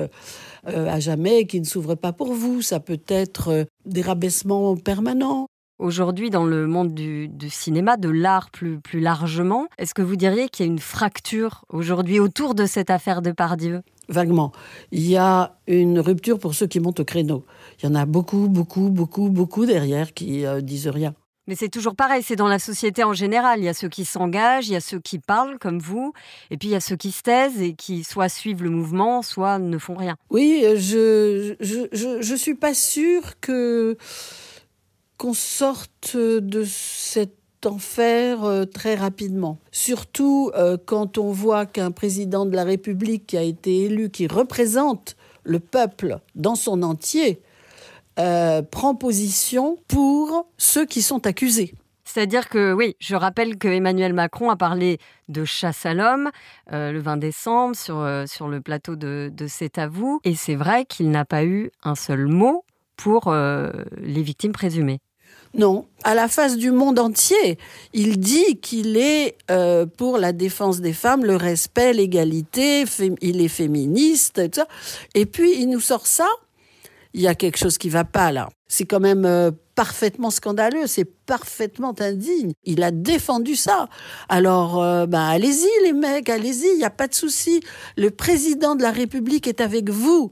à 0.65 0.99
jamais 0.99 1.39
et 1.39 1.47
qui 1.47 1.61
ne 1.61 1.65
s'ouvrent 1.65 1.95
pas 1.95 2.11
pour 2.11 2.33
vous. 2.33 2.61
Ça 2.61 2.81
peut 2.81 3.01
être 3.07 3.65
des 3.85 4.01
rabaissements 4.01 4.75
permanents. 4.75 5.47
Aujourd'hui 5.79 6.29
dans 6.29 6.45
le 6.45 6.67
monde 6.67 6.93
du, 6.93 7.29
cinéma, 7.49 7.97
de 7.97 8.09
l'art 8.09 8.49
plus, 8.49 8.79
plus 8.79 8.99
largement. 8.99 9.67
Est-ce 9.77 9.93
que 9.93 10.01
vous 10.01 10.15
diriez 10.15 10.49
qu'il 10.49 10.65
y 10.65 10.69
a 10.69 10.71
une 10.71 10.79
fracture 10.79 11.65
aujourd'hui 11.69 12.19
autour 12.19 12.55
de 12.55 12.65
cette 12.65 12.89
affaire 12.89 13.21
de 13.21 13.31
Pardieu? 13.31 13.81
Vaguement. 14.09 14.51
Il 14.91 15.07
y 15.07 15.17
a 15.17 15.55
une 15.67 15.99
rupture 15.99 16.39
pour 16.39 16.55
ceux 16.55 16.67
qui 16.67 16.79
montent 16.79 16.99
au 16.99 17.05
créneau. 17.05 17.45
Il 17.79 17.85
y 17.85 17.89
en 17.89 17.95
a 17.95 18.05
beaucoup, 18.05 18.49
beaucoup, 18.49 18.89
beaucoup, 18.89 19.29
beaucoup 19.29 19.65
derrière 19.65 20.13
qui 20.13 20.45
euh, 20.45 20.61
disent 20.61 20.87
rien. 20.87 21.13
Mais 21.47 21.55
c'est 21.55 21.69
toujours 21.69 21.95
pareil, 21.95 22.23
c'est 22.23 22.37
dans 22.37 22.47
la 22.47 22.59
société 22.59 23.03
en 23.03 23.11
général. 23.11 23.59
Il 23.59 23.65
y 23.65 23.69
a 23.69 23.73
ceux 23.73 23.89
qui 23.89 24.05
s'engagent, 24.05 24.69
il 24.69 24.73
y 24.73 24.77
a 24.77 24.81
ceux 24.81 24.99
qui 24.99 25.19
parlent 25.19 25.59
comme 25.59 25.79
vous, 25.79 26.13
et 26.51 26.57
puis 26.57 26.69
il 26.69 26.71
y 26.71 26.75
a 26.75 26.79
ceux 26.79 26.95
qui 26.95 27.11
se 27.11 27.21
taisent 27.21 27.61
et 27.61 27.73
qui 27.73 28.05
soit 28.05 28.29
suivent 28.29 28.63
le 28.63 28.69
mouvement, 28.69 29.21
soit 29.21 29.59
ne 29.59 29.77
font 29.77 29.95
rien. 29.95 30.15
Oui, 30.29 30.61
euh, 30.63 30.75
je 30.77 31.55
je, 31.59 31.87
je, 31.91 32.21
je 32.21 32.35
suis 32.35 32.55
pas 32.55 32.73
sûre 32.73 33.39
que 33.41 33.97
qu'on 35.17 35.33
sorte 35.33 36.15
de 36.17 36.63
cet 36.65 37.31
enfer 37.65 38.43
euh, 38.43 38.65
très 38.65 38.95
rapidement. 38.95 39.57
Surtout 39.71 40.51
euh, 40.55 40.77
quand 40.83 41.17
on 41.17 41.31
voit 41.31 41.65
qu'un 41.65 41.91
président 41.91 42.45
de 42.45 42.55
la 42.55 42.63
République 42.63 43.27
qui 43.27 43.37
a 43.37 43.41
été 43.41 43.83
élu, 43.83 44.09
qui 44.09 44.27
représente 44.27 45.15
le 45.43 45.59
peuple 45.59 46.19
dans 46.35 46.55
son 46.55 46.83
entier, 46.83 47.41
euh, 48.19 48.61
prend 48.61 48.95
position 48.95 49.77
pour 49.87 50.47
ceux 50.57 50.85
qui 50.85 51.01
sont 51.01 51.25
accusés. 51.25 51.73
C'est-à-dire 52.05 52.47
que, 52.47 52.73
oui, 52.73 52.95
je 52.99 53.15
rappelle 53.15 53.57
que 53.57 53.67
Emmanuel 53.67 54.13
Macron 54.13 54.51
a 54.51 54.55
parlé 54.55 54.99
de 55.29 55.45
chasse 55.45 55.85
à 55.85 55.95
l'homme 55.95 56.29
le 56.69 56.99
20 56.99 57.17
décembre 57.17 57.75
sur, 57.75 58.05
sur 58.27 58.49
le 58.49 58.61
plateau 58.61 58.95
de, 58.95 59.31
de 59.33 59.47
C'est 59.47 59.79
à 59.79 59.87
vous. 59.87 60.19
Et 60.23 60.35
c'est 60.35 60.53
vrai 60.53 60.85
qu'il 60.85 61.09
n'a 61.09 61.25
pas 61.25 61.43
eu 61.43 61.71
un 61.81 61.95
seul 61.95 62.27
mot 62.27 62.65
pour 63.03 63.33
les 63.33 64.23
victimes 64.23 64.53
présumées. 64.53 64.99
Non, 65.55 65.85
à 66.03 66.15
la 66.15 66.27
face 66.27 66.57
du 66.57 66.71
monde 66.71 66.97
entier, 66.97 67.59
il 67.93 68.19
dit 68.19 68.57
qu'il 68.59 68.97
est 68.97 69.37
euh, 69.51 69.85
pour 69.85 70.17
la 70.17 70.33
défense 70.33 70.81
des 70.81 70.93
femmes, 70.93 71.23
le 71.23 71.35
respect, 71.35 71.93
l'égalité, 71.93 72.85
il 73.21 73.39
est 73.39 73.47
féministe, 73.49 74.39
et 74.39 74.49
tout 74.49 74.61
ça. 74.61 74.67
Et 75.13 75.27
puis 75.27 75.53
il 75.61 75.69
nous 75.69 75.79
sort 75.79 76.07
ça. 76.07 76.27
Il 77.13 77.21
y 77.21 77.27
a 77.27 77.35
quelque 77.35 77.57
chose 77.57 77.77
qui 77.77 77.89
va 77.89 78.03
pas 78.03 78.31
là. 78.31 78.49
C'est 78.67 78.85
quand 78.85 78.99
même 78.99 79.25
euh, 79.25 79.51
parfaitement 79.75 80.31
scandaleux, 80.31 80.87
c'est 80.87 81.05
parfaitement 81.05 81.93
indigne. 81.99 82.53
Il 82.63 82.81
a 82.81 82.89
défendu 82.89 83.55
ça. 83.55 83.89
Alors, 84.29 84.81
euh, 84.81 85.05
bah, 85.05 85.27
allez-y 85.27 85.69
les 85.83 85.93
mecs, 85.93 86.29
allez-y, 86.29 86.65
il 86.71 86.77
n'y 86.79 86.83
a 86.83 86.89
pas 86.89 87.07
de 87.07 87.13
souci. 87.13 87.61
Le 87.95 88.09
président 88.09 88.73
de 88.73 88.81
la 88.81 88.91
République 88.91 89.47
est 89.47 89.61
avec 89.61 89.91
vous. 89.91 90.31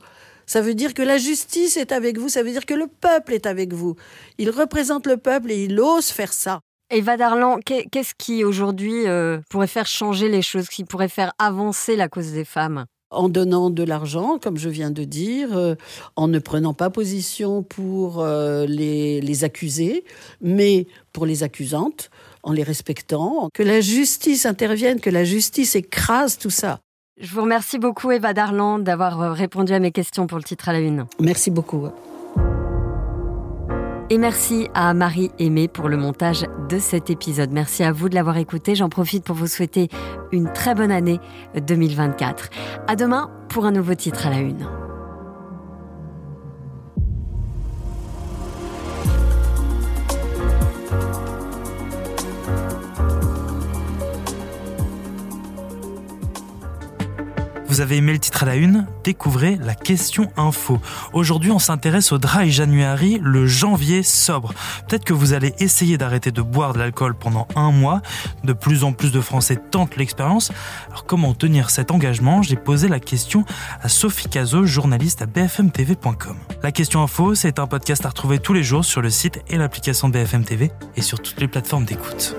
Ça 0.51 0.59
veut 0.59 0.73
dire 0.73 0.93
que 0.93 1.01
la 1.01 1.17
justice 1.17 1.77
est 1.77 1.93
avec 1.93 2.17
vous, 2.17 2.27
ça 2.27 2.43
veut 2.43 2.51
dire 2.51 2.65
que 2.65 2.73
le 2.73 2.87
peuple 2.87 3.31
est 3.31 3.45
avec 3.45 3.71
vous. 3.71 3.95
Il 4.37 4.49
représente 4.49 5.07
le 5.07 5.15
peuple 5.15 5.49
et 5.49 5.63
il 5.63 5.79
ose 5.79 6.07
faire 6.07 6.33
ça. 6.33 6.59
Eva 6.89 7.15
Darlan, 7.15 7.59
qu'est-ce 7.63 8.13
qui 8.17 8.43
aujourd'hui 8.43 9.07
euh, 9.07 9.39
pourrait 9.49 9.67
faire 9.67 9.85
changer 9.87 10.27
les 10.27 10.41
choses, 10.41 10.67
qui 10.67 10.83
pourrait 10.83 11.07
faire 11.07 11.31
avancer 11.39 11.95
la 11.95 12.09
cause 12.09 12.33
des 12.33 12.43
femmes? 12.43 12.83
En 13.11 13.29
donnant 13.29 13.69
de 13.69 13.83
l'argent, 13.83 14.39
comme 14.39 14.57
je 14.57 14.67
viens 14.67 14.91
de 14.91 15.05
dire, 15.05 15.57
euh, 15.57 15.75
en 16.17 16.27
ne 16.27 16.39
prenant 16.39 16.73
pas 16.73 16.89
position 16.89 17.63
pour 17.63 18.19
euh, 18.19 18.65
les, 18.65 19.21
les 19.21 19.43
accusés, 19.45 20.03
mais 20.41 20.85
pour 21.13 21.25
les 21.25 21.43
accusantes, 21.43 22.09
en 22.43 22.51
les 22.51 22.63
respectant, 22.63 23.47
que 23.53 23.63
la 23.63 23.79
justice 23.79 24.45
intervienne, 24.45 24.99
que 24.99 25.09
la 25.09 25.23
justice 25.23 25.75
écrase 25.75 26.37
tout 26.37 26.49
ça. 26.49 26.81
Je 27.19 27.33
vous 27.35 27.41
remercie 27.41 27.77
beaucoup, 27.77 28.11
Eva 28.11 28.33
Darland, 28.33 28.79
d'avoir 28.79 29.21
euh, 29.21 29.33
répondu 29.33 29.73
à 29.73 29.79
mes 29.79 29.91
questions 29.91 30.27
pour 30.27 30.37
le 30.37 30.43
titre 30.43 30.69
à 30.69 30.73
la 30.73 30.79
une. 30.79 31.05
Merci 31.19 31.51
beaucoup. 31.51 31.89
Et 34.09 34.17
merci 34.17 34.69
à 34.73 34.93
Marie 34.93 35.31
Aimée 35.37 35.67
pour 35.67 35.89
le 35.89 35.97
montage 35.97 36.45
de 36.69 36.79
cet 36.79 37.09
épisode. 37.09 37.51
Merci 37.51 37.83
à 37.83 37.91
vous 37.91 38.09
de 38.09 38.15
l'avoir 38.15 38.37
écouté. 38.37 38.75
J'en 38.75 38.89
profite 38.89 39.23
pour 39.23 39.35
vous 39.35 39.47
souhaiter 39.47 39.89
une 40.31 40.51
très 40.51 40.73
bonne 40.73 40.91
année 40.91 41.19
2024. 41.55 42.49
À 42.87 42.95
demain 42.95 43.29
pour 43.49 43.65
un 43.65 43.71
nouveau 43.71 43.95
titre 43.95 44.27
à 44.27 44.29
la 44.29 44.39
une. 44.39 44.67
Vous 57.71 57.79
avez 57.79 57.95
aimé 57.95 58.11
le 58.11 58.19
titre 58.19 58.43
à 58.43 58.45
la 58.45 58.57
une? 58.57 58.85
Découvrez 59.05 59.55
la 59.55 59.75
question 59.75 60.29
info. 60.35 60.81
Aujourd'hui, 61.13 61.51
on 61.51 61.57
s'intéresse 61.57 62.11
au 62.11 62.17
dry 62.17 62.51
January, 62.51 63.17
le 63.23 63.47
janvier 63.47 64.03
sobre. 64.03 64.53
Peut-être 64.89 65.05
que 65.05 65.13
vous 65.13 65.31
allez 65.31 65.53
essayer 65.57 65.97
d'arrêter 65.97 66.31
de 66.31 66.41
boire 66.41 66.73
de 66.73 66.79
l'alcool 66.79 67.15
pendant 67.15 67.47
un 67.55 67.71
mois. 67.71 68.01
De 68.43 68.51
plus 68.51 68.83
en 68.83 68.91
plus 68.91 69.13
de 69.13 69.21
Français 69.21 69.55
tentent 69.55 69.95
l'expérience. 69.95 70.51
Alors 70.89 71.05
comment 71.05 71.33
tenir 71.33 71.69
cet 71.69 71.91
engagement? 71.91 72.41
J'ai 72.41 72.57
posé 72.57 72.89
la 72.89 72.99
question 72.99 73.45
à 73.81 73.87
Sophie 73.87 74.27
Cazot, 74.27 74.65
journaliste 74.65 75.21
à 75.21 75.25
bfmtv.com. 75.25 76.35
La 76.61 76.73
question 76.73 77.01
info, 77.01 77.35
c'est 77.35 77.57
un 77.57 77.67
podcast 77.67 78.05
à 78.05 78.09
retrouver 78.09 78.39
tous 78.39 78.51
les 78.51 78.63
jours 78.63 78.83
sur 78.83 79.01
le 79.01 79.09
site 79.09 79.41
et 79.47 79.55
l'application 79.55 80.09
BFM 80.09 80.43
TV 80.43 80.71
et 80.97 81.01
sur 81.01 81.21
toutes 81.21 81.39
les 81.39 81.47
plateformes 81.47 81.85
d'écoute. 81.85 82.35